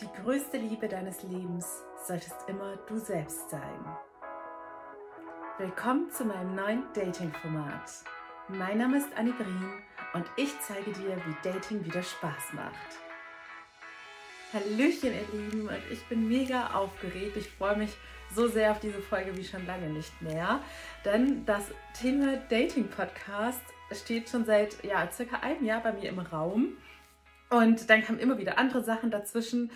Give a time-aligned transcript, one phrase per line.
[0.00, 3.96] Die größte Liebe deines Lebens solltest immer du selbst sein.
[5.56, 7.92] Willkommen zu meinem neuen Dating-Format.
[8.48, 12.74] Mein Name ist Annie Brien und ich zeige dir, wie Dating wieder Spaß macht.
[14.52, 17.36] Hallöchen, ihr Lieben, und ich bin mega aufgeregt.
[17.36, 17.96] Ich freue mich
[18.34, 20.58] so sehr auf diese Folge wie schon lange nicht mehr,
[21.04, 21.66] denn das
[22.00, 26.78] Thema Dating-Podcast steht schon seit ja, circa einem Jahr bei mir im Raum.
[27.54, 29.70] Und dann kamen immer wieder andere Sachen dazwischen.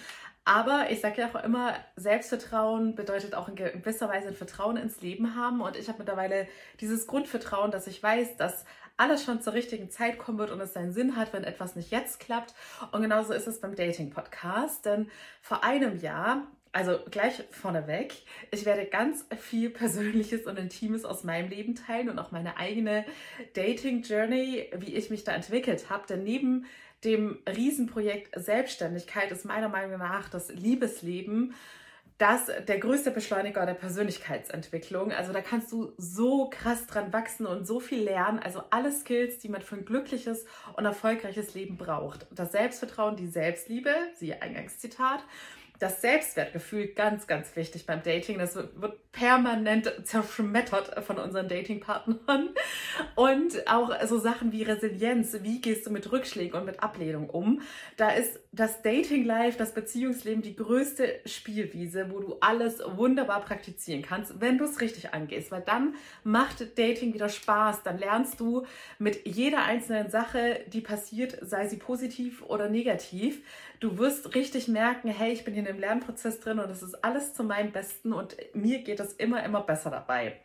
[0.44, 5.00] Aber ich sage ja auch immer, Selbstvertrauen bedeutet auch in gewisser Weise ein Vertrauen ins
[5.02, 5.60] Leben haben.
[5.60, 6.48] Und ich habe mittlerweile
[6.80, 8.64] dieses Grundvertrauen, dass ich weiß, dass
[8.96, 11.90] alles schon zur richtigen Zeit kommen wird und es seinen Sinn hat, wenn etwas nicht
[11.90, 12.54] jetzt klappt.
[12.92, 14.86] Und genauso ist es beim Dating-Podcast.
[14.86, 15.10] Denn
[15.42, 18.14] vor einem Jahr also gleich vorneweg,
[18.50, 23.04] ich werde ganz viel Persönliches und Intimes aus meinem Leben teilen und auch meine eigene
[23.54, 26.06] Dating-Journey, wie ich mich da entwickelt habe.
[26.06, 26.66] Denn neben
[27.04, 31.54] dem Riesenprojekt Selbstständigkeit ist meiner Meinung nach das Liebesleben
[32.18, 35.12] das der größte Beschleuniger der Persönlichkeitsentwicklung.
[35.12, 38.40] Also da kannst du so krass dran wachsen und so viel lernen.
[38.40, 40.44] Also alle Skills, die man für ein glückliches
[40.76, 42.26] und erfolgreiches Leben braucht.
[42.32, 45.20] Das Selbstvertrauen, die Selbstliebe, siehe Eingangszitat
[45.78, 48.38] das Selbstwertgefühl ganz, ganz wichtig beim Dating.
[48.38, 52.50] Das wird permanent zerschmettert von unseren Datingpartnern.
[53.14, 55.36] Und auch so Sachen wie Resilienz.
[55.42, 57.62] Wie gehst du mit Rückschlägen und mit Ablehnung um?
[57.96, 64.40] Da ist das Dating-Life, das Beziehungsleben die größte Spielwiese, wo du alles wunderbar praktizieren kannst,
[64.40, 65.50] wenn du es richtig angehst.
[65.52, 67.82] Weil dann macht Dating wieder Spaß.
[67.84, 68.66] Dann lernst du
[68.98, 73.42] mit jeder einzelnen Sache, die passiert, sei sie positiv oder negativ,
[73.80, 77.34] du wirst richtig merken, hey, ich bin hier einem Lernprozess drin und es ist alles
[77.34, 80.40] zu meinem Besten und mir geht es immer, immer besser dabei.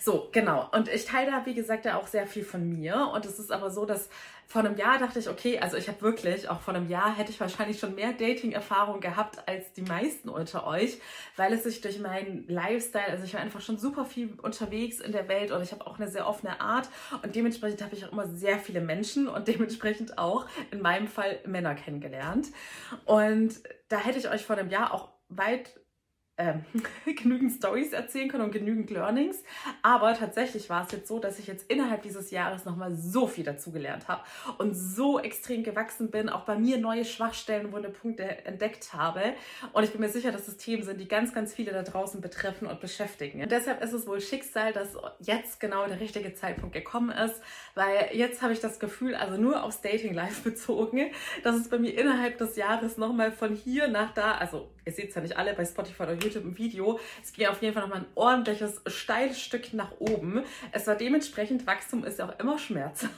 [0.00, 0.68] So, genau.
[0.72, 3.10] Und ich teile da, wie gesagt, ja auch sehr viel von mir.
[3.14, 4.08] Und es ist aber so, dass
[4.52, 7.30] vor einem Jahr dachte ich, okay, also ich habe wirklich, auch vor einem Jahr hätte
[7.30, 10.98] ich wahrscheinlich schon mehr Dating-Erfahrung gehabt als die meisten unter euch,
[11.36, 15.12] weil es sich durch meinen Lifestyle, also ich war einfach schon super viel unterwegs in
[15.12, 16.90] der Welt und ich habe auch eine sehr offene Art
[17.22, 21.38] und dementsprechend habe ich auch immer sehr viele Menschen und dementsprechend auch in meinem Fall
[21.46, 22.48] Männer kennengelernt.
[23.06, 23.54] Und
[23.88, 25.80] da hätte ich euch vor einem Jahr auch weit
[26.38, 26.64] ähm,
[27.04, 29.42] genügend Stories erzählen können und genügend Learnings.
[29.82, 33.44] Aber tatsächlich war es jetzt so, dass ich jetzt innerhalb dieses Jahres nochmal so viel
[33.44, 34.22] dazugelernt habe
[34.58, 39.34] und so extrem gewachsen bin, auch bei mir neue Schwachstellen, wunde Punkte entdeckt habe.
[39.72, 42.20] Und ich bin mir sicher, dass es Themen sind, die ganz, ganz viele da draußen
[42.20, 43.42] betreffen und beschäftigen.
[43.42, 47.40] Und deshalb ist es wohl Schicksal, dass jetzt genau der richtige Zeitpunkt gekommen ist,
[47.74, 51.10] weil jetzt habe ich das Gefühl, also nur aufs Dating Life bezogen,
[51.42, 55.10] dass es bei mir innerhalb des Jahres nochmal von hier nach da, also ihr seht
[55.10, 57.82] es ja nicht alle bei Spotify oder YouTube im Video, es ging auf jeden Fall
[57.82, 60.42] nochmal ein ordentliches, steiles Stück nach oben.
[60.72, 63.12] Es war dementsprechend, Wachstum ist ja auch immer schmerzhaft.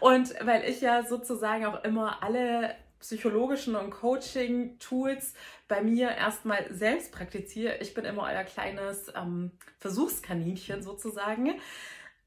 [0.00, 5.34] Und weil ich ja sozusagen auch immer alle psychologischen und Coaching-Tools
[5.68, 11.60] bei mir erstmal selbst praktiziere, ich bin immer euer kleines ähm, Versuchskaninchen sozusagen,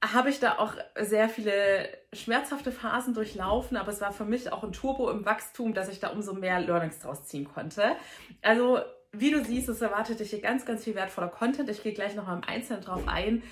[0.04, 4.64] habe ich da auch sehr viele schmerzhafte Phasen durchlaufen, aber es war für mich auch
[4.64, 7.96] ein Turbo im Wachstum, dass ich da umso mehr Learnings draus ziehen konnte.
[8.44, 8.80] Also
[9.12, 11.70] wie du siehst, es erwartet dich hier ganz, ganz viel wertvoller Content.
[11.70, 13.44] Ich gehe gleich noch mal im Einzelnen drauf ein,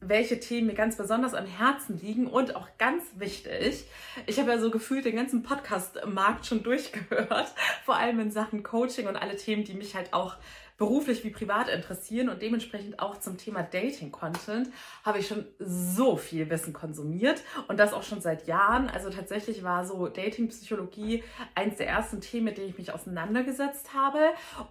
[0.00, 3.84] welche Themen mir ganz besonders am Herzen liegen und auch ganz wichtig.
[4.26, 7.54] Ich habe ja so gefühlt den ganzen Podcast-Markt schon durchgehört,
[7.84, 10.36] vor allem in Sachen Coaching und alle Themen, die mich halt auch
[10.78, 14.68] beruflich wie privat interessieren und dementsprechend auch zum Thema Dating-Content
[15.04, 18.90] habe ich schon so viel Wissen konsumiert und das auch schon seit Jahren.
[18.90, 24.18] Also tatsächlich war so Dating-Psychologie eins der ersten Themen, mit denen ich mich auseinandergesetzt habe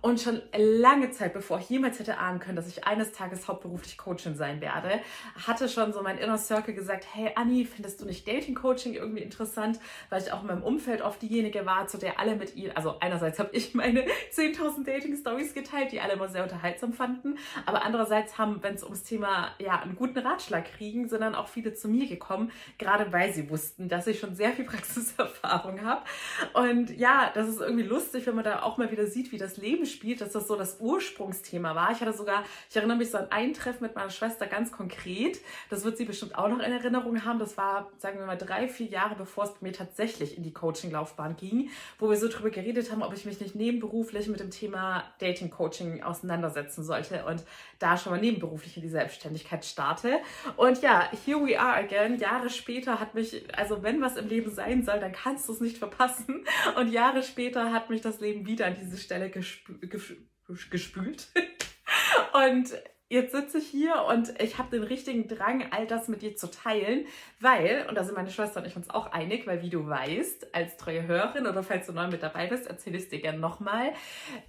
[0.02, 3.98] und schon lange Zeit, bevor ich jemals hätte ahnen können, dass ich eines Tages hauptberuflich
[3.98, 5.00] Coachin sein werde,
[5.48, 9.80] hatte schon so mein Inner Circle gesagt, hey Anni, findest du nicht Dating-Coaching irgendwie interessant?
[10.10, 13.00] Weil ich auch in meinem Umfeld oft diejenige war, zu der alle mit ihr, also
[13.00, 17.38] einerseits habe ich meine 10.000 Dating-Stories geteilt, die alle immer sehr unterhaltsam fanden.
[17.66, 21.48] Aber andererseits haben, wenn es ums Thema ja, einen guten Ratschlag kriegen, sind dann auch
[21.48, 26.04] viele zu mir gekommen, gerade weil sie wussten, dass ich schon sehr viel Praxiserfahrung habe.
[26.54, 29.58] Und ja, das ist irgendwie lustig, wenn man da auch mal wieder sieht, wie das
[29.58, 31.92] Leben spielt, dass das so das Ursprungsthema war.
[31.92, 35.40] Ich hatte sogar, ich erinnere mich so an ein Treffen mit meiner Schwester ganz konkret.
[35.70, 37.40] Das wird sie bestimmt auch noch in Erinnerung haben.
[37.40, 41.38] Das war, sagen wir mal, drei, vier Jahre bevor es mir tatsächlich in die Coaching-Laufbahn
[41.38, 45.06] ging, wo wir so drüber geredet haben, ob ich mich nicht nebenberuflich mit dem Thema
[45.20, 47.44] Dating-Coaching Coaching auseinandersetzen sollte und
[47.80, 50.20] da schon mal nebenberuflich in die Selbstständigkeit starte.
[50.58, 52.18] Und ja, here we are again.
[52.20, 55.62] Jahre später hat mich, also wenn was im Leben sein soll, dann kannst du es
[55.62, 56.46] nicht verpassen.
[56.78, 59.80] Und Jahre später hat mich das Leben wieder an diese Stelle gespü
[60.70, 61.28] gespült.
[62.34, 62.74] Und
[63.08, 66.50] jetzt sitze ich hier und ich habe den richtigen Drang, all das mit dir zu
[66.50, 67.06] teilen,
[67.40, 70.56] weil, und da sind meine Schwester und ich uns auch einig, weil wie du weißt,
[70.56, 73.38] als treue Hörerin oder falls du neu mit dabei bist, erzähle ich es dir gerne
[73.38, 73.94] nochmal.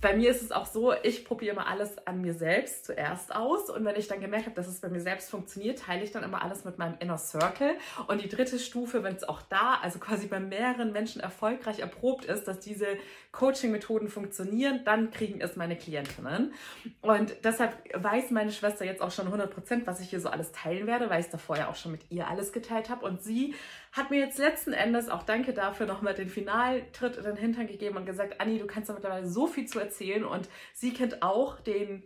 [0.00, 3.68] Bei mir ist es auch so, ich probiere immer alles an mir selbst zuerst aus
[3.68, 6.22] und wenn ich dann gemerkt habe, dass es bei mir selbst funktioniert, teile ich dann
[6.22, 7.76] immer alles mit meinem Inner Circle.
[8.08, 12.24] Und die dritte Stufe, wenn es auch da, also quasi bei mehreren Menschen erfolgreich erprobt
[12.24, 12.86] ist, dass diese
[13.32, 16.54] Coaching-Methoden funktionieren, dann kriegen es meine Klientinnen.
[17.02, 20.52] Und deshalb weiß meine Schwester jetzt auch schon 100 Prozent, was ich hier so alles
[20.52, 23.04] teilen werde, weil ich es davor ja auch schon mit ihr alles geteilt habe.
[23.04, 23.56] Und sie
[23.90, 27.96] hat mir jetzt letzten Endes, auch danke dafür, nochmal den Finaltritt in den Hintern gegeben
[27.96, 30.24] und gesagt, Anni, du kannst da mittlerweile so viel zu erzählen.
[30.24, 32.04] Und sie kennt auch den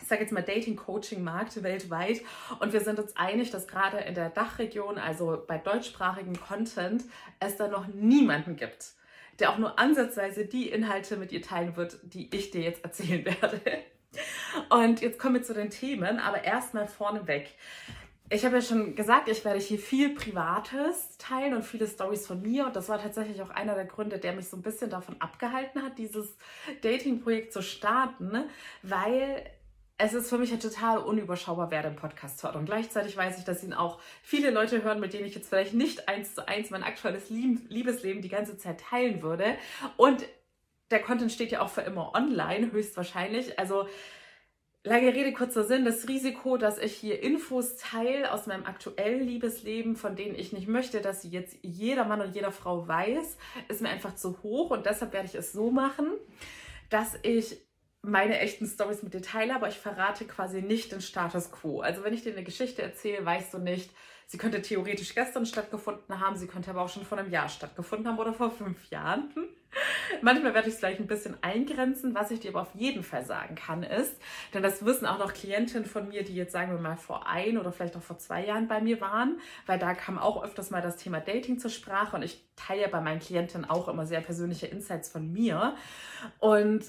[0.00, 2.22] ich sage jetzt mal Dating-Coaching-Markt weltweit.
[2.58, 7.04] Und wir sind uns einig, dass gerade in der Dachregion, also bei deutschsprachigem Content,
[7.38, 8.94] es da noch niemanden gibt,
[9.38, 13.24] der auch nur ansatzweise die Inhalte mit ihr teilen wird, die ich dir jetzt erzählen
[13.40, 13.60] werde.
[14.68, 17.54] Und jetzt kommen wir zu den Themen, aber erstmal vorneweg.
[18.30, 22.40] Ich habe ja schon gesagt, ich werde hier viel Privates teilen und viele Stories von
[22.40, 22.64] mir.
[22.64, 25.82] Und das war tatsächlich auch einer der Gründe, der mich so ein bisschen davon abgehalten
[25.82, 26.36] hat, dieses
[26.80, 28.44] Dating-Projekt zu starten,
[28.82, 29.44] weil
[29.98, 32.56] es ist für mich ja total unüberschaubar, wer den Podcast hört.
[32.56, 35.74] Und gleichzeitig weiß ich, dass ihn auch viele Leute hören, mit denen ich jetzt vielleicht
[35.74, 39.56] nicht eins zu eins mein aktuelles Liebesleben die ganze Zeit teilen würde.
[39.96, 40.24] Und
[40.92, 43.58] der Content steht ja auch für immer online, höchstwahrscheinlich.
[43.58, 43.88] Also
[44.84, 49.96] lange Rede, kurzer Sinn, das Risiko, dass ich hier Infos teile aus meinem aktuellen Liebesleben,
[49.96, 53.36] von denen ich nicht möchte, dass sie jetzt jeder Mann und jeder Frau weiß,
[53.68, 54.70] ist mir einfach zu hoch.
[54.70, 56.06] Und deshalb werde ich es so machen,
[56.90, 57.56] dass ich
[58.02, 61.80] meine echten Stories mit dir teile, aber ich verrate quasi nicht den Status quo.
[61.80, 63.90] Also wenn ich dir eine Geschichte erzähle, weißt du nicht,
[64.32, 68.08] sie könnte theoretisch gestern stattgefunden haben, sie könnte aber auch schon vor einem Jahr stattgefunden
[68.08, 69.30] haben oder vor fünf Jahren.
[70.22, 72.14] Manchmal werde ich es gleich ein bisschen eingrenzen.
[72.14, 74.16] Was ich dir aber auf jeden Fall sagen kann, ist,
[74.54, 77.58] denn das wissen auch noch Klientinnen von mir, die jetzt sagen wir mal vor ein
[77.58, 80.80] oder vielleicht auch vor zwei Jahren bei mir waren, weil da kam auch öfters mal
[80.80, 84.66] das Thema Dating zur Sprache und ich teile bei meinen Klientinnen auch immer sehr persönliche
[84.66, 85.76] Insights von mir.
[86.38, 86.84] Und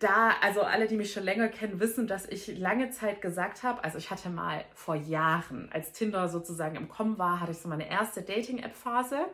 [0.00, 3.84] da, also alle, die mich schon länger kennen, wissen, dass ich lange Zeit gesagt habe,
[3.84, 7.68] also ich hatte mal vor Jahren, als Tinder sozusagen im Kommen war, hatte ich so
[7.68, 9.26] meine erste Dating-App-Phase.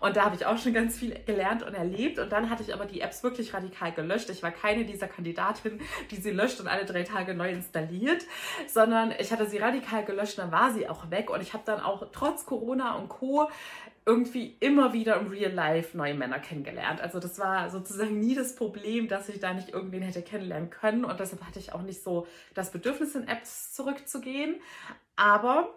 [0.00, 2.18] Und da habe ich auch schon ganz viel gelernt und erlebt.
[2.18, 4.28] Und dann hatte ich aber die Apps wirklich radikal gelöscht.
[4.28, 8.22] Ich war keine dieser Kandidatinnen, die sie löscht und alle drei Tage neu installiert,
[8.66, 11.30] sondern ich hatte sie radikal gelöscht, dann war sie auch weg.
[11.30, 13.48] Und ich habe dann auch trotz Corona und Co
[14.06, 17.00] irgendwie immer wieder im Real Life neue Männer kennengelernt.
[17.00, 21.04] Also das war sozusagen nie das Problem, dass ich da nicht irgendwen hätte kennenlernen können
[21.04, 24.60] und deshalb hatte ich auch nicht so das Bedürfnis in Apps zurückzugehen.
[25.16, 25.74] Aber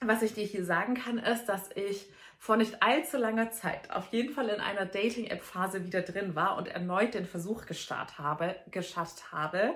[0.00, 4.12] was ich dir hier sagen kann, ist, dass ich vor nicht allzu langer Zeit auf
[4.12, 9.32] jeden Fall in einer Dating-App-Phase wieder drin war und erneut den Versuch gestartet habe, geschafft
[9.32, 9.74] habe.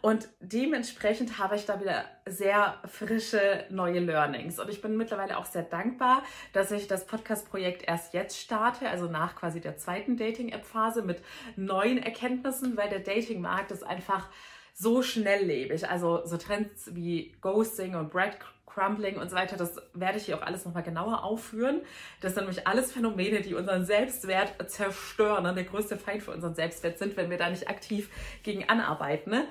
[0.00, 4.58] Und dementsprechend habe ich da wieder sehr frische neue Learnings.
[4.58, 6.22] Und ich bin mittlerweile auch sehr dankbar,
[6.52, 11.22] dass ich das Podcast-Projekt erst jetzt starte, also nach quasi der zweiten Dating-App-Phase mit
[11.56, 14.28] neuen Erkenntnissen, weil der Dating-Markt ist einfach
[14.72, 15.88] so schnelllebig.
[15.88, 20.36] Also so Trends wie Ghosting und Breadcrumbs Crumbling und so weiter, das werde ich hier
[20.36, 21.80] auch alles nochmal genauer aufführen.
[22.20, 26.54] Das sind nämlich alles Phänomene, die unseren Selbstwert zerstören und der größte Feind für unseren
[26.54, 28.10] Selbstwert sind, wenn wir da nicht aktiv
[28.42, 29.30] gegen anarbeiten.
[29.30, 29.46] Ne?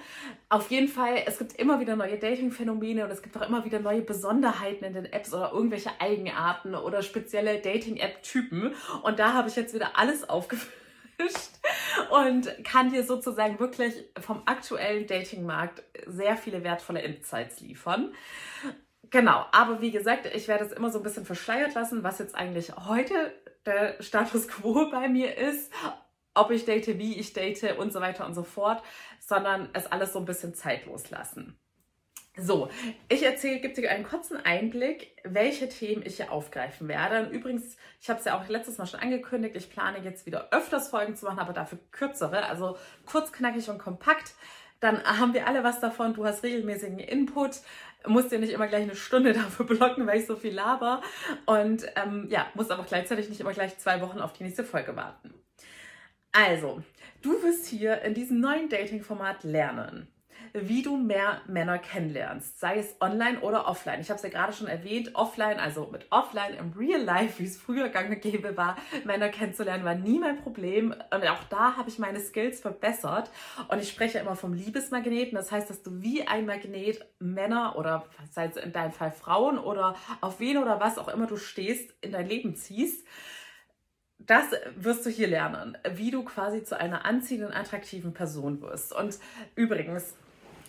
[0.50, 3.80] Auf jeden Fall, es gibt immer wieder neue Dating-Phänomene und es gibt auch immer wieder
[3.80, 8.74] neue Besonderheiten in den Apps oder irgendwelche Eigenarten oder spezielle Dating-App-Typen.
[9.04, 10.74] Und da habe ich jetzt wieder alles aufgeführt
[12.10, 18.14] und kann dir sozusagen wirklich vom aktuellen Datingmarkt sehr viele wertvolle Insights liefern.
[19.10, 22.36] Genau, aber wie gesagt, ich werde es immer so ein bisschen verschleiert lassen, was jetzt
[22.36, 23.34] eigentlich heute
[23.66, 25.72] der Status quo bei mir ist,
[26.34, 28.84] ob ich date, wie ich date und so weiter und so fort,
[29.20, 31.58] sondern es alles so ein bisschen zeitlos lassen.
[32.36, 32.70] So,
[33.10, 37.28] ich erzähle, gebe dir einen kurzen Einblick, welche Themen ich hier aufgreifen werde.
[37.28, 40.52] Und übrigens, ich habe es ja auch letztes Mal schon angekündigt, ich plane jetzt wieder
[40.52, 44.34] öfters Folgen zu machen, aber dafür kürzere, also kurz, knackig und kompakt.
[44.80, 46.16] Dann haben wir alle was davon.
[46.16, 47.62] Du hast regelmäßigen Input
[48.08, 51.02] musst dir nicht immer gleich eine Stunde dafür blocken, weil ich so viel laber.
[51.46, 54.96] Und ähm, ja, musst aber gleichzeitig nicht immer gleich zwei Wochen auf die nächste Folge
[54.96, 55.34] warten.
[56.32, 56.82] Also,
[57.22, 60.08] du wirst hier in diesem neuen Dating-Format lernen,
[60.54, 64.00] wie du mehr Männer kennenlernst, sei es online oder offline.
[64.02, 67.46] Ich habe es ja gerade schon erwähnt, offline, also mit offline im Real Life, wie
[67.46, 70.92] es früher gang gäbe war, Männer kennenzulernen, war nie mein Problem.
[70.92, 73.32] Und auch da habe ich meine Skills verbessert.
[73.68, 75.36] Und ich spreche immer vom Liebesmagneten.
[75.36, 79.58] Das heißt, dass du wie ein Magnet Männer oder sei es in deinem Fall Frauen
[79.58, 83.06] oder auf wen oder was auch immer du stehst, in dein Leben ziehst
[84.26, 84.46] das
[84.78, 88.96] wirst du hier lernen, wie du quasi zu einer anziehenden, attraktiven Person wirst.
[88.96, 89.20] Und
[89.56, 90.16] übrigens,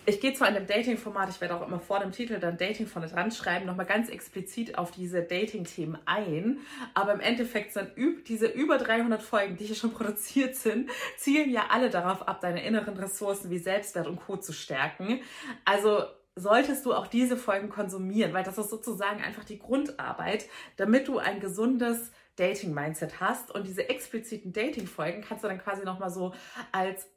[0.05, 2.87] ich gehe zwar in dem Dating-Format, ich werde auch immer vor dem Titel dann Dating
[2.87, 6.59] vorne dran schreiben, nochmal ganz explizit auf diese Dating-Themen ein,
[6.93, 7.91] aber im Endeffekt sind
[8.27, 12.65] diese über 300 Folgen, die hier schon produziert sind, zielen ja alle darauf ab, deine
[12.65, 14.37] inneren Ressourcen wie Selbstwert und Co.
[14.37, 15.21] zu stärken.
[15.63, 16.03] Also
[16.35, 20.45] solltest du auch diese Folgen konsumieren, weil das ist sozusagen einfach die Grundarbeit,
[20.75, 23.51] damit du ein gesundes Dating-Mindset hast.
[23.51, 26.33] Und diese expliziten Dating-Folgen kannst du dann quasi nochmal so
[26.71, 27.07] als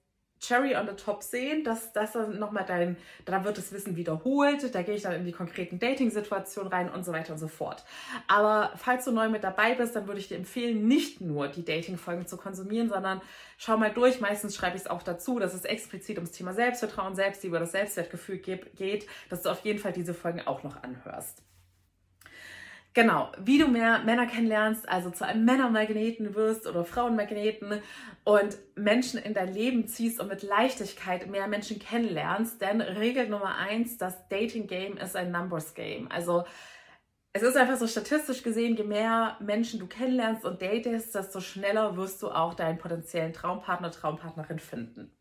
[0.40, 4.82] Cherry on the Top sehen, dass das nochmal dein, da wird das Wissen wiederholt, da
[4.82, 7.84] gehe ich dann in die konkreten Dating-Situationen rein und so weiter und so fort.
[8.26, 11.64] Aber falls du neu mit dabei bist, dann würde ich dir empfehlen, nicht nur die
[11.64, 13.20] Dating-Folgen zu konsumieren, sondern
[13.56, 14.20] schau mal durch.
[14.20, 18.38] Meistens schreibe ich es auch dazu, dass es explizit ums Thema Selbstvertrauen, Selbstliebe, das Selbstwertgefühl
[18.38, 21.42] geht, dass du auf jeden Fall diese Folgen auch noch anhörst.
[22.98, 27.80] Genau, wie du mehr Männer kennenlernst, also zu einem Männermagneten wirst oder Frauenmagneten
[28.24, 32.60] und Menschen in dein Leben ziehst und mit Leichtigkeit mehr Menschen kennenlernst.
[32.60, 36.10] Denn Regel Nummer eins, das Dating Game ist ein Numbers Game.
[36.10, 36.42] Also
[37.32, 41.96] es ist einfach so statistisch gesehen, je mehr Menschen du kennenlernst und datest, desto schneller
[41.96, 45.16] wirst du auch deinen potenziellen Traumpartner, Traumpartnerin finden.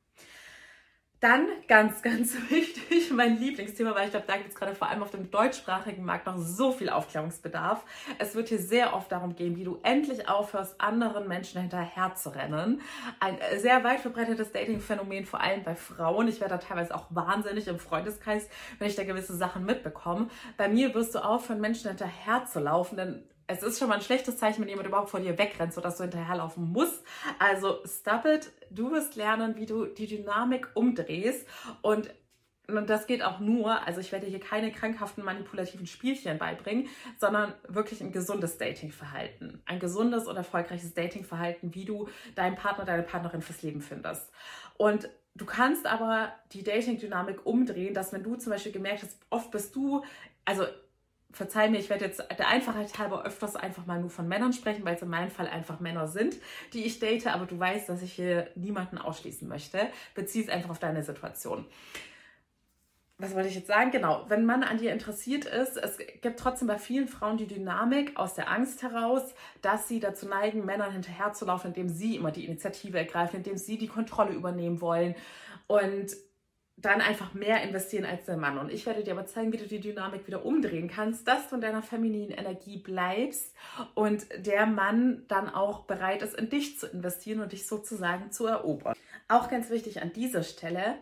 [1.19, 5.01] Dann ganz, ganz wichtig, mein Lieblingsthema, weil ich glaube, da gibt es gerade vor allem
[5.01, 7.83] auf dem deutschsprachigen Markt noch so viel Aufklärungsbedarf.
[8.19, 12.29] Es wird hier sehr oft darum gehen, wie du endlich aufhörst, anderen Menschen hinterher zu
[12.29, 12.81] rennen.
[13.19, 16.27] Ein sehr weit verbreitetes Dating-Phänomen, vor allem bei Frauen.
[16.27, 18.47] Ich werde da teilweise auch wahnsinnig im Freundeskreis,
[18.77, 20.27] wenn ich da gewisse Sachen mitbekomme.
[20.55, 24.01] Bei mir wirst du aufhören, Menschen hinterher zu laufen, denn es ist schon mal ein
[24.01, 27.03] schlechtes Zeichen, wenn jemand überhaupt vor dir wegrennt, sodass du hinterherlaufen musst.
[27.39, 28.51] Also stop it.
[28.69, 31.47] Du wirst lernen, wie du die Dynamik umdrehst
[31.81, 32.13] und
[32.69, 37.53] und das geht auch nur, also ich werde hier keine krankhaften manipulativen Spielchen beibringen, sondern
[37.69, 39.61] wirklich ein gesundes Datingverhalten.
[39.65, 44.29] Ein gesundes und erfolgreiches Datingverhalten, wie du deinen Partner, deine Partnerin fürs Leben findest.
[44.75, 49.49] Und du kannst aber die Dating-Dynamik umdrehen, dass wenn du zum Beispiel gemerkt hast, oft
[49.49, 50.03] bist du,
[50.43, 50.65] also
[51.37, 54.83] verzeih mir, ich werde jetzt der Einfachheit halber öfters einfach mal nur von Männern sprechen,
[54.83, 56.35] weil es in meinem Fall einfach Männer sind,
[56.73, 59.87] die ich date, aber du weißt, dass ich hier niemanden ausschließen möchte.
[60.15, 61.65] Bezieh es einfach auf deine Situation.
[63.19, 63.89] Was wollte ich jetzt sagen?
[63.89, 68.15] Genau, wenn man an dir interessiert ist, es gibt trotzdem bei vielen Frauen die Dynamik
[68.15, 72.99] aus der Angst heraus, dass sie dazu neigen, Männern hinterherzulaufen, indem sie immer die Initiative
[72.99, 75.15] ergreifen, indem sie die Kontrolle übernehmen wollen.
[75.65, 76.15] Und
[76.79, 78.59] dann einfach mehr investieren als der Mann.
[78.59, 81.55] Und ich werde dir aber zeigen, wie du die Dynamik wieder umdrehen kannst, dass du
[81.55, 83.55] in deiner femininen Energie bleibst
[83.95, 88.45] und der Mann dann auch bereit ist, in dich zu investieren und dich sozusagen zu
[88.45, 88.95] erobern.
[89.27, 90.99] Auch ganz wichtig an dieser Stelle,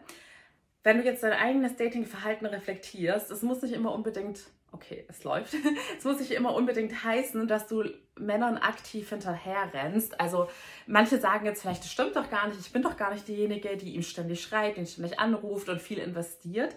[0.84, 5.53] wenn du jetzt dein eigenes Datingverhalten reflektierst, es muss nicht immer unbedingt okay, es läuft.
[5.98, 7.86] Es muss nicht immer unbedingt heißen, dass du
[8.17, 10.20] Männern aktiv hinterher rennst.
[10.20, 10.48] Also
[10.86, 13.75] manche sagen jetzt vielleicht, das stimmt doch gar nicht, ich bin doch gar nicht diejenige,
[13.77, 16.75] die ihm ständig schreibt, ihn ständig anruft und viel investiert.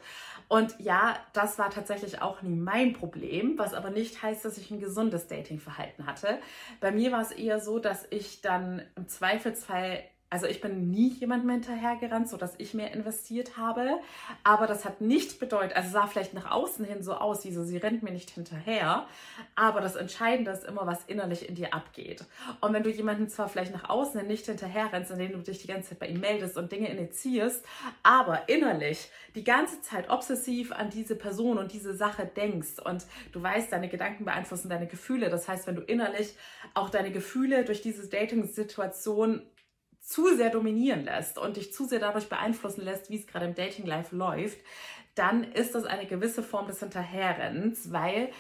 [0.48, 4.70] Und ja, das war tatsächlich auch nie mein Problem, was aber nicht heißt, dass ich
[4.70, 6.38] ein gesundes Datingverhalten hatte.
[6.80, 11.08] Bei mir war es eher so, dass ich dann im Zweifelsfall also ich bin nie
[11.08, 13.99] jemandem hinterhergerannt, sodass ich mehr investiert habe.
[14.44, 17.64] Aber das hat nicht bedeutet, also sah vielleicht nach außen hin so aus, wie so,
[17.64, 19.06] sie rennt mir nicht hinterher.
[19.54, 22.26] Aber das Entscheidende ist immer, was innerlich in dir abgeht.
[22.61, 25.62] Und wenn du jemanden zwar vielleicht nach außen hin nicht hinterher rennst, indem du dich
[25.62, 27.64] die ganze Zeit bei ihm meldest und Dinge initiierst,
[28.02, 33.42] aber innerlich die ganze Zeit obsessiv an diese Person und diese Sache denkst und du
[33.42, 35.30] weißt, deine Gedanken beeinflussen deine Gefühle.
[35.30, 36.35] Das heißt, wenn du innerlich
[36.75, 39.42] auch deine Gefühle durch diese Dating-Situation
[40.08, 43.54] zu sehr dominieren lässt und dich zu sehr dadurch beeinflussen lässt, wie es gerade im
[43.54, 44.58] Dating Life läuft,
[45.14, 48.30] dann ist das eine gewisse Form des Hinterherrennens, weil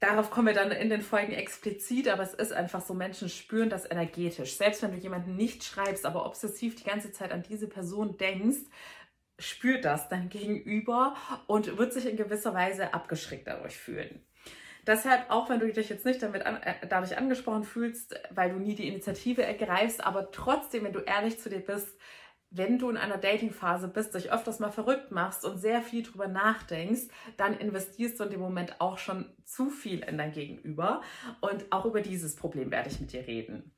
[0.00, 3.68] darauf kommen wir dann in den Folgen explizit, aber es ist einfach so, Menschen spüren
[3.68, 4.56] das energetisch.
[4.56, 8.64] Selbst wenn du jemanden nicht schreibst, aber obsessiv die ganze Zeit an diese Person denkst,
[9.38, 11.14] spürt das dein Gegenüber
[11.46, 14.24] und wird sich in gewisser Weise abgeschreckt dadurch fühlen.
[14.86, 18.58] Deshalb, auch wenn du dich jetzt nicht damit an, äh, dadurch angesprochen fühlst, weil du
[18.58, 21.98] nie die Initiative ergreifst, aber trotzdem, wenn du ehrlich zu dir bist,
[22.50, 26.28] wenn du in einer Datingphase bist, dich öfters mal verrückt machst und sehr viel drüber
[26.28, 31.02] nachdenkst, dann investierst du in dem Moment auch schon zu viel in dein Gegenüber.
[31.40, 33.74] Und auch über dieses Problem werde ich mit dir reden.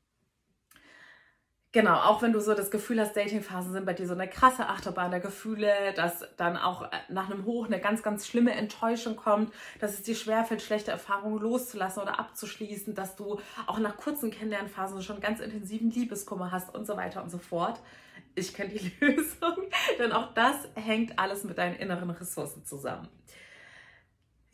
[1.77, 4.67] Genau, auch wenn du so das Gefühl hast, Datingphasen sind bei dir so eine krasse
[4.67, 9.15] Achterbahn der Gefühle, dass dann auch äh, nach einem Hoch eine ganz, ganz schlimme Enttäuschung
[9.15, 14.31] kommt, dass es dir schwerfällt, schlechte Erfahrungen loszulassen oder abzuschließen, dass du auch nach kurzen
[14.31, 17.79] Kennenlernphasen schon ganz intensiven Liebeskummer hast und so weiter und so fort.
[18.33, 19.57] Ich kenne die Lösung,
[19.99, 23.07] denn auch das hängt alles mit deinen inneren Ressourcen zusammen.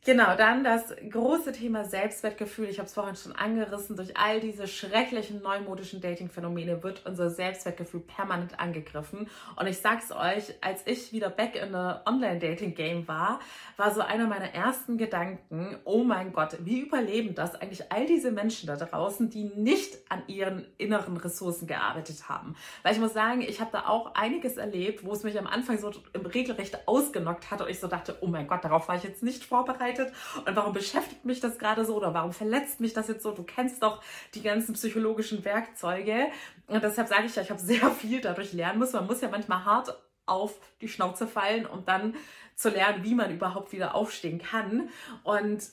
[0.06, 2.68] Genau, dann das große Thema Selbstwertgefühl.
[2.68, 3.96] Ich habe es vorhin schon angerissen.
[3.96, 9.30] Durch all diese schrecklichen neumodischen Dating-Phänomene wird unser Selbstwertgefühl permanent angegriffen.
[9.56, 13.40] Und ich sag's euch, als ich wieder back in the Online-Dating-Game war,
[13.78, 18.32] war so einer meiner ersten Gedanken, oh mein Gott, wie überleben das eigentlich all diese
[18.32, 22.58] Menschen da draußen, die nicht an ihren inneren Ressourcen gearbeitet haben?
[22.82, 25.78] Weil ich muss sagen, ich habe da auch einiges erlebt, wo es mich am Anfang
[25.78, 29.24] so Regelrecht ausgenockt hat und ich so dachte, oh mein Gott, darauf war ich jetzt
[29.24, 30.14] nicht vorbereitet vorbereitet
[30.46, 33.32] und warum beschäftigt mich das gerade so oder warum verletzt mich das jetzt so?
[33.32, 36.28] Du kennst doch die ganzen psychologischen Werkzeuge
[36.68, 38.96] und deshalb sage ich ja, ich habe sehr viel dadurch lernen müssen.
[38.96, 42.16] Man muss ja manchmal hart auf die Schnauze fallen, um dann
[42.56, 44.90] zu lernen, wie man überhaupt wieder aufstehen kann.
[45.24, 45.64] Und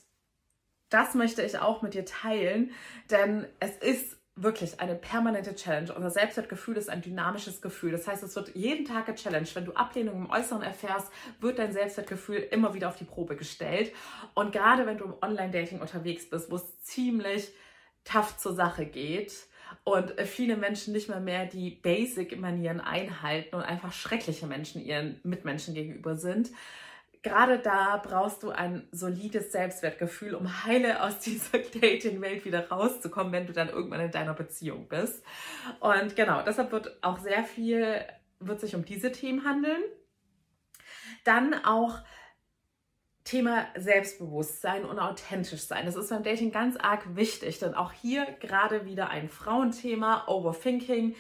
[0.89, 2.73] das möchte ich auch mit dir teilen,
[3.11, 5.93] denn es ist wirklich eine permanente Challenge.
[5.95, 7.93] Unser Selbstwertgefühl ist ein dynamisches Gefühl.
[7.93, 9.55] Das heißt, es wird jeden Tag gechallenged.
[9.55, 13.93] Wenn du Ablehnung im Äußeren erfährst, wird dein Selbstwertgefühl immer wieder auf die Probe gestellt.
[14.35, 17.51] Und gerade wenn du im Online-Dating unterwegs bist, wo es ziemlich
[18.05, 19.33] tough zur Sache geht
[19.85, 25.75] und viele Menschen nicht mal mehr die Basic-Manieren einhalten und einfach schreckliche Menschen ihren Mitmenschen
[25.75, 26.51] gegenüber sind,
[27.23, 33.47] gerade da brauchst du ein solides Selbstwertgefühl, um heile aus dieser Dating-Welt wieder rauszukommen, wenn
[33.47, 35.23] du dann irgendwann in deiner Beziehung bist.
[35.81, 38.01] Und genau, deshalb wird auch sehr viel,
[38.39, 39.83] wird sich um diese Themen handeln.
[41.25, 41.99] Dann auch
[43.25, 45.85] Thema Selbstbewusstsein und authentisch sein.
[45.85, 51.15] Das ist beim Dating ganz arg wichtig, denn auch hier gerade wieder ein Frauenthema, Overthinking,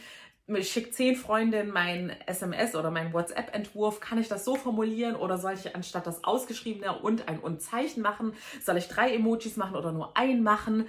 [0.63, 5.55] schickt zehn Freundinnen mein SMS oder mein WhatsApp-Entwurf, kann ich das so formulieren oder soll
[5.55, 8.33] ich anstatt das ausgeschriebene und ein Und-Zeichen machen?
[8.63, 10.87] Soll ich drei Emojis machen oder nur ein machen?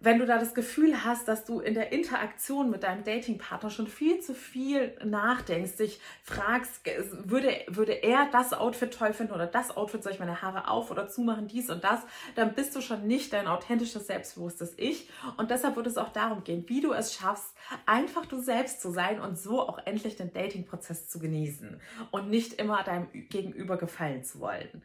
[0.00, 3.86] Wenn du da das Gefühl hast, dass du in der Interaktion mit deinem Datingpartner schon
[3.86, 6.80] viel zu viel nachdenkst, dich fragst,
[7.24, 10.90] würde, würde er das Outfit toll finden oder das Outfit, soll ich meine Haare auf
[10.90, 12.00] oder zumachen, dies und das,
[12.34, 15.08] dann bist du schon nicht dein authentisches, selbstbewusstes Ich.
[15.36, 17.54] Und deshalb wird es auch darum gehen, wie du es schaffst,
[17.86, 21.80] einfach du selbst zu sein sein und so auch endlich den Dating-Prozess zu genießen
[22.10, 24.82] und nicht immer deinem Gegenüber gefallen zu wollen.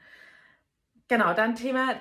[1.10, 1.92] Genau, dann Thema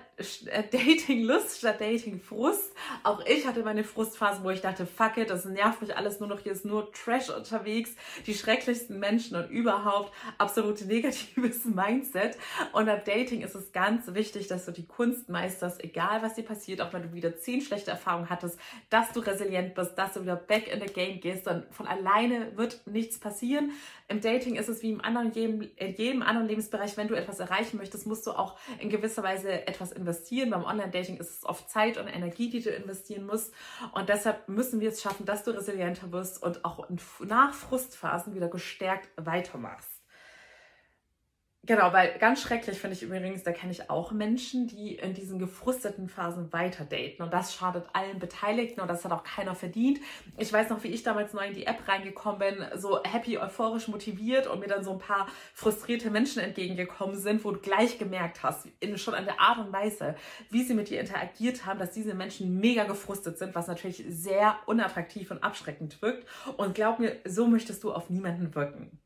[0.47, 2.73] äh, Dating-Lust statt Dating-Frust.
[3.05, 6.29] Auch ich hatte meine Frustphasen, wo ich dachte, fuck it, das nervt mich alles nur
[6.29, 7.95] noch, hier ist nur Trash unterwegs,
[8.27, 12.37] die schrecklichsten Menschen und überhaupt absolute negatives Mindset.
[12.73, 16.45] Und ab Dating ist es ganz wichtig, dass du die Kunst meisterst, egal was dir
[16.45, 18.59] passiert, auch wenn du wieder zehn schlechte Erfahrungen hattest,
[18.91, 22.57] dass du resilient bist, dass du wieder back in the game gehst, dann von alleine
[22.57, 23.71] wird nichts passieren.
[24.09, 27.77] Im Dating ist es wie im anderen, in jedem anderen Lebensbereich, wenn du etwas erreichen
[27.77, 30.51] möchtest, musst du auch in gewisser Weise etwas investieren.
[30.51, 33.53] Beim Online-Dating ist es oft Zeit und Energie, die du investieren musst.
[33.93, 36.89] Und deshalb müssen wir es schaffen, dass du resilienter wirst und auch
[37.21, 39.96] nach Frustphasen wieder gestärkt weitermachst.
[41.67, 45.41] Genau, weil ganz schrecklich finde ich übrigens, da kenne ich auch Menschen, die in diesen
[45.41, 47.23] gefrusteten Phasen weiter daten.
[47.23, 49.99] Und das schadet allen Beteiligten und das hat auch keiner verdient.
[50.39, 53.89] Ich weiß noch, wie ich damals neu in die App reingekommen bin, so happy, euphorisch
[53.89, 58.45] motiviert und mir dann so ein paar frustrierte Menschen entgegengekommen sind, wo du gleich gemerkt
[58.45, 60.15] hast, in, schon an der Art und Weise,
[60.51, 64.57] wie sie mit dir interagiert haben, dass diese Menschen mega gefrustet sind, was natürlich sehr
[64.67, 66.29] unattraktiv und abschreckend wirkt.
[66.59, 69.01] Und glaub mir, so möchtest du auf niemanden wirken.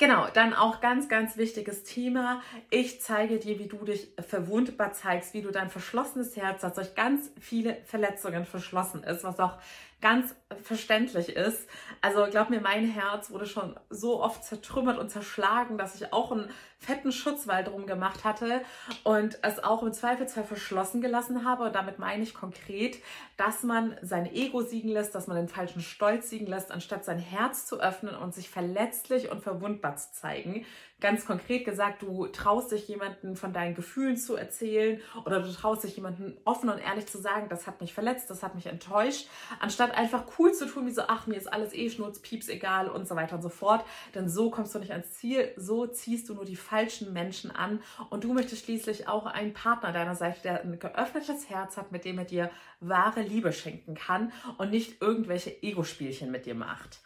[0.00, 2.40] Genau, dann auch ganz, ganz wichtiges Thema.
[2.70, 6.94] Ich zeige dir, wie du dich verwundbar zeigst, wie du dein verschlossenes Herz, das durch
[6.94, 9.58] ganz viele Verletzungen verschlossen ist, was auch
[10.00, 11.68] ganz verständlich ist.
[12.00, 16.32] Also glaub mir, mein Herz wurde schon so oft zertrümmert und zerschlagen, dass ich auch
[16.32, 18.62] einen fetten Schutzwall drum gemacht hatte
[19.04, 21.64] und es auch im Zweifelsfall verschlossen gelassen habe.
[21.64, 22.98] Und damit meine ich konkret,
[23.36, 27.18] dass man sein Ego siegen lässt, dass man den falschen Stolz siegen lässt, anstatt sein
[27.18, 30.64] Herz zu öffnen und sich verletzlich und verwundbar zu zeigen.
[31.00, 35.84] Ganz konkret gesagt, du traust dich jemanden von deinen Gefühlen zu erzählen oder du traust
[35.84, 39.26] dich jemanden offen und ehrlich zu sagen, das hat mich verletzt, das hat mich enttäuscht,
[39.60, 42.88] anstatt einfach cool zu tun, wie so, ach, mir ist alles eh Schnurz, Pieps, egal
[42.88, 43.84] und so weiter und so fort.
[44.14, 47.82] Denn so kommst du nicht ans Ziel, so ziehst du nur die falschen Menschen an
[48.10, 52.04] und du möchtest schließlich auch einen Partner deiner Seite, der ein geöffnetes Herz hat, mit
[52.04, 52.50] dem er dir
[52.80, 57.00] wahre Liebe schenken kann und nicht irgendwelche Ego-Spielchen mit dir macht.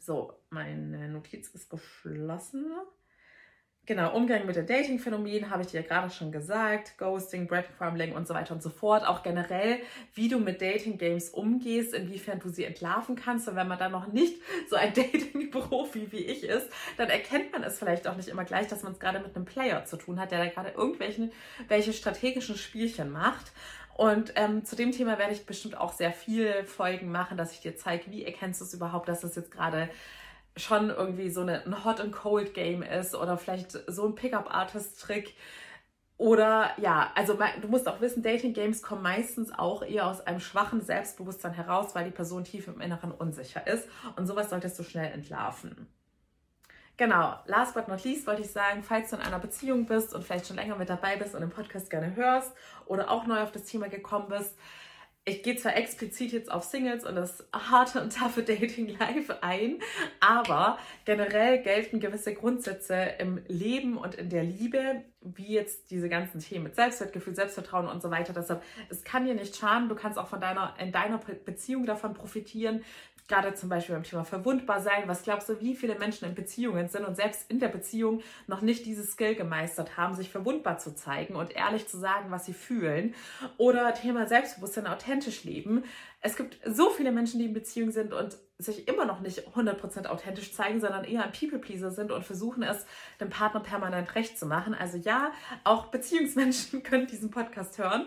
[0.00, 2.72] So, meine Notiz ist geschlossen.
[3.88, 6.98] Genau, Umgang mit dem Dating-Phänomen habe ich dir ja gerade schon gesagt.
[6.98, 9.06] Ghosting, Breadcrumbling und so weiter und so fort.
[9.06, 9.78] Auch generell,
[10.12, 13.48] wie du mit Dating-Games umgehst, inwiefern du sie entlarven kannst.
[13.48, 17.62] Und wenn man dann noch nicht so ein Dating-Profi wie ich ist, dann erkennt man
[17.62, 20.20] es vielleicht auch nicht immer gleich, dass man es gerade mit einem Player zu tun
[20.20, 21.30] hat, der da gerade irgendwelche
[21.68, 23.52] welche strategischen Spielchen macht.
[23.96, 27.60] Und ähm, zu dem Thema werde ich bestimmt auch sehr viele Folgen machen, dass ich
[27.60, 29.88] dir zeige, wie erkennst du es überhaupt, dass es jetzt gerade
[30.58, 35.34] schon irgendwie so eine, ein Hot and Cold Game ist oder vielleicht so ein Pickup-Artist-Trick.
[36.16, 40.40] oder ja, also du musst auch wissen, Dating Games kommen meistens auch eher aus einem
[40.40, 43.88] schwachen Selbstbewusstsein heraus, weil die Person tief im Inneren unsicher ist.
[44.16, 45.88] Und sowas solltest du schnell entlarven.
[46.98, 50.24] Genau, last but not least wollte ich sagen, falls du in einer Beziehung bist und
[50.24, 52.52] vielleicht schon länger mit dabei bist und den Podcast gerne hörst
[52.86, 54.58] oder auch neu auf das Thema gekommen bist,
[55.28, 59.78] ich gehe zwar explizit jetzt auf Singles und das harte und taffe Dating Life ein,
[60.20, 66.40] aber generell gelten gewisse Grundsätze im Leben und in der Liebe, wie jetzt diese ganzen
[66.40, 68.32] Themen mit Selbstwertgefühl, Selbstvertrauen und so weiter.
[68.32, 69.88] Deshalb, es kann dir nicht schaden.
[69.88, 72.84] Du kannst auch von deiner, in deiner Beziehung davon profitieren,
[73.28, 75.04] gerade zum Beispiel beim Thema verwundbar sein.
[75.06, 78.62] Was glaubst du, wie viele Menschen in Beziehungen sind und selbst in der Beziehung noch
[78.62, 82.54] nicht dieses Skill gemeistert haben, sich verwundbar zu zeigen und ehrlich zu sagen, was sie
[82.54, 83.14] fühlen?
[83.58, 85.84] Oder Thema Selbstbewusstsein, authentisch leben.
[86.20, 90.06] Es gibt so viele Menschen, die in Beziehung sind und sich immer noch nicht 100%
[90.06, 92.86] authentisch zeigen, sondern eher ein People-Pleaser sind und versuchen es
[93.20, 94.74] dem Partner permanent recht zu machen.
[94.74, 95.30] Also ja,
[95.62, 98.06] auch Beziehungsmenschen können diesen Podcast hören,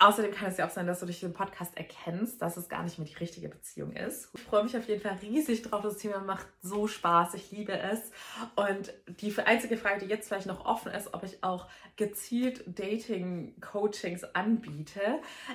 [0.00, 2.84] Außerdem kann es ja auch sein, dass du durch den Podcast erkennst, dass es gar
[2.84, 4.28] nicht mehr die richtige Beziehung ist.
[4.34, 5.82] Ich freue mich auf jeden Fall riesig drauf.
[5.82, 7.34] Das Thema macht so Spaß.
[7.34, 8.12] Ich liebe es.
[8.54, 14.22] Und die einzige Frage, die jetzt vielleicht noch offen ist, ob ich auch gezielt Dating-Coachings
[14.34, 15.00] anbiete.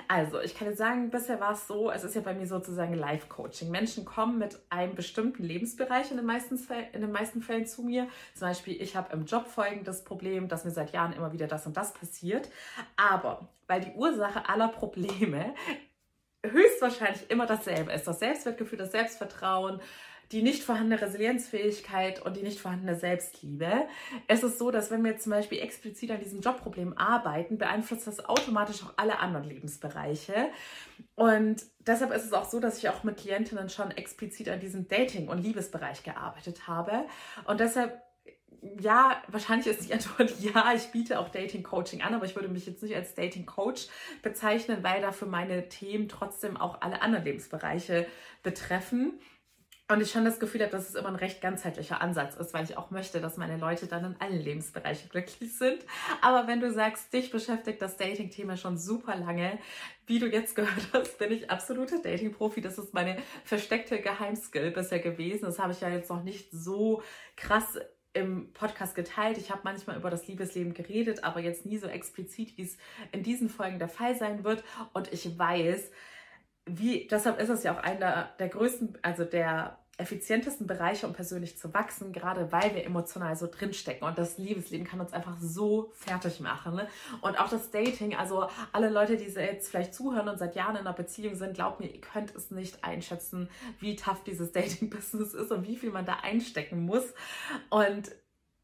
[0.08, 2.92] Also, ich kann dir sagen, bisher war es so, es ist ja bei mir sozusagen
[2.92, 3.70] Live-Coaching.
[3.70, 7.82] Menschen kommen mit einem bestimmten Lebensbereich in den meisten, Fällen, in den meisten Fällen zu
[7.82, 8.08] mir.
[8.34, 11.66] Zum Beispiel, ich habe im Job folgendes Problem, dass mir seit Jahren immer wieder das
[11.66, 12.50] und das passiert.
[12.96, 15.54] Aber weil die Ursache aller Probleme
[16.44, 18.06] höchstwahrscheinlich immer dasselbe ist.
[18.06, 19.80] Das Selbstwertgefühl, das Selbstvertrauen,
[20.32, 23.70] die nicht vorhandene Resilienzfähigkeit und die nicht vorhandene Selbstliebe.
[24.26, 28.24] Es ist so, dass wenn wir zum Beispiel explizit an diesem Jobproblem arbeiten, beeinflusst das
[28.24, 30.48] automatisch auch alle anderen Lebensbereiche.
[31.14, 34.88] Und deshalb ist es auch so, dass ich auch mit Klientinnen schon explizit an diesem
[34.88, 37.04] Dating- und Liebesbereich gearbeitet habe.
[37.46, 38.02] Und deshalb
[38.80, 42.66] ja, wahrscheinlich ist die Antwort ja, ich biete auch Dating-Coaching an, aber ich würde mich
[42.66, 43.88] jetzt nicht als Dating-Coach
[44.22, 48.06] bezeichnen, weil dafür meine Themen trotzdem auch alle anderen Lebensbereiche
[48.42, 49.20] betreffen.
[49.86, 52.64] Und ich schon das Gefühl habe, dass es immer ein recht ganzheitlicher Ansatz ist, weil
[52.64, 55.84] ich auch möchte, dass meine Leute dann in allen Lebensbereichen glücklich sind.
[56.22, 59.58] Aber wenn du sagst, dich beschäftigt das Dating-Thema schon super lange,
[60.06, 62.62] wie du jetzt gehört hast, bin ich absoluter Dating-Profi.
[62.62, 65.44] Das ist meine versteckte Geheimskill bisher gewesen.
[65.44, 67.02] Das habe ich ja jetzt noch nicht so
[67.36, 67.78] krass
[68.14, 69.38] im Podcast geteilt.
[69.38, 72.78] Ich habe manchmal über das Liebesleben geredet, aber jetzt nie so explizit, wie es
[73.12, 74.64] in diesen Folgen der Fall sein wird.
[74.92, 75.90] Und ich weiß,
[76.66, 81.56] wie, deshalb ist es ja auch einer der größten, also der effizientesten Bereiche, um persönlich
[81.56, 84.06] zu wachsen, gerade weil wir emotional so drinstecken.
[84.06, 86.74] Und das Liebesleben kann uns einfach so fertig machen.
[86.74, 86.88] Ne?
[87.20, 90.80] Und auch das Dating, also alle Leute, die jetzt vielleicht zuhören und seit Jahren in
[90.80, 95.52] einer Beziehung sind, glaubt mir, ihr könnt es nicht einschätzen, wie tough dieses Dating-Business ist
[95.52, 97.14] und wie viel man da einstecken muss.
[97.70, 98.10] Und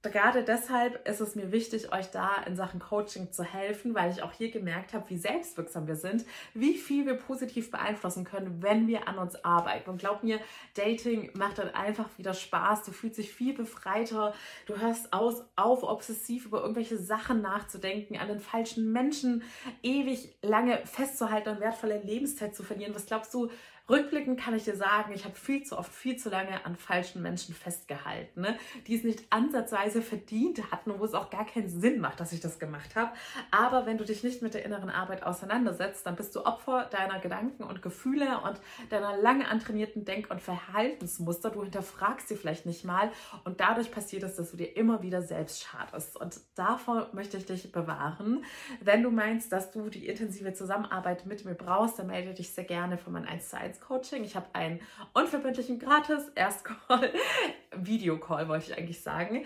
[0.08, 4.22] gerade deshalb ist es mir wichtig, euch da in Sachen Coaching zu helfen, weil ich
[4.22, 8.88] auch hier gemerkt habe, wie selbstwirksam wir sind, wie viel wir positiv beeinflussen können, wenn
[8.88, 9.90] wir an uns arbeiten.
[9.90, 10.40] Und glaub mir,
[10.74, 12.84] Dating macht dann einfach wieder Spaß.
[12.84, 14.32] Du fühlst dich viel befreiter.
[14.66, 19.42] Du hörst aus, auf, obsessiv über irgendwelche Sachen nachzudenken, an den falschen Menschen
[19.82, 22.94] ewig lange festzuhalten und wertvolle Lebenszeit zu verlieren.
[22.94, 23.50] Was glaubst du,
[23.90, 27.22] Rückblickend kann ich dir sagen, ich habe viel zu oft, viel zu lange an falschen
[27.22, 28.56] Menschen festgehalten, ne?
[28.86, 32.32] die es nicht ansatzweise verdient hatten und wo es auch gar keinen Sinn macht, dass
[32.32, 33.10] ich das gemacht habe.
[33.50, 37.18] Aber wenn du dich nicht mit der inneren Arbeit auseinandersetzt, dann bist du Opfer deiner
[37.18, 41.50] Gedanken und Gefühle und deiner lange antrainierten Denk- und Verhaltensmuster.
[41.50, 43.10] Du hinterfragst sie vielleicht nicht mal
[43.44, 46.16] und dadurch passiert es, dass du dir immer wieder selbst schadest.
[46.16, 48.44] Und davor möchte ich dich bewahren.
[48.80, 52.64] Wenn du meinst, dass du die intensive Zusammenarbeit mit mir brauchst, dann melde dich sehr
[52.64, 54.24] gerne für mein 1 zu 1 Coaching.
[54.24, 54.80] Ich habe einen
[55.14, 57.12] unverbindlichen gratis Erstcall,
[57.76, 59.44] Videocall wollte ich eigentlich sagen.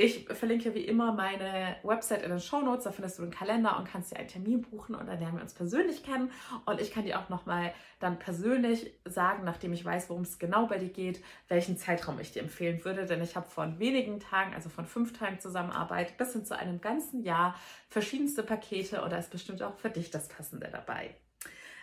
[0.00, 2.84] Ich verlinke wie immer meine Website in den Show Notes.
[2.84, 5.42] Da findest du den Kalender und kannst dir einen Termin buchen und dann lernen wir
[5.42, 6.30] uns persönlich kennen.
[6.66, 10.66] Und ich kann dir auch nochmal dann persönlich sagen, nachdem ich weiß, worum es genau
[10.66, 13.06] bei dir geht, welchen Zeitraum ich dir empfehlen würde.
[13.06, 16.80] Denn ich habe von wenigen Tagen, also von fünf Tagen Zusammenarbeit bis hin zu einem
[16.80, 17.56] ganzen Jahr
[17.88, 21.16] verschiedenste Pakete und da ist bestimmt auch für dich das Passende dabei.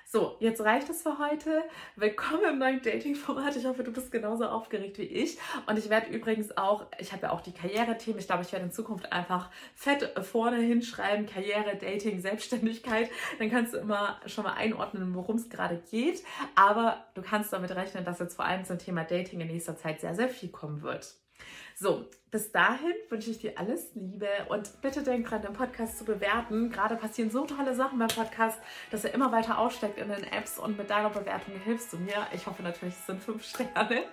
[0.07, 1.63] So, jetzt reicht es für heute.
[1.95, 3.55] Willkommen im neuen Dating-Format.
[3.55, 5.39] Ich hoffe, du bist genauso aufgeregt wie ich.
[5.65, 8.19] Und ich werde übrigens auch, ich habe ja auch die Karriere-Themen.
[8.19, 13.09] Ich glaube, ich werde in Zukunft einfach fett vorne hinschreiben: Karriere, Dating, Selbstständigkeit.
[13.39, 16.23] Dann kannst du immer schon mal einordnen, worum es gerade geht.
[16.53, 20.01] Aber du kannst damit rechnen, dass jetzt vor allem zum Thema Dating in nächster Zeit
[20.01, 21.15] sehr, sehr viel kommen wird.
[21.77, 26.05] So, bis dahin wünsche ich dir alles Liebe und bitte denk dran, den Podcast zu
[26.05, 26.69] bewerten.
[26.69, 28.57] Gerade passieren so tolle Sachen beim Podcast,
[28.91, 32.27] dass er immer weiter aussteckt in den Apps und mit deiner Bewertung hilfst du mir.
[32.33, 34.05] Ich hoffe natürlich, es sind fünf Sterne.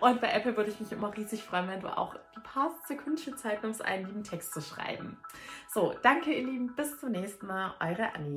[0.00, 3.36] Und bei Apple würde ich mich immer riesig freuen, wenn du auch die paar Sekündchen
[3.36, 5.18] Zeit nimmst, einen lieben Text zu schreiben.
[5.72, 8.36] So, danke ihr Lieben, bis zum nächsten Mal, eure Annie.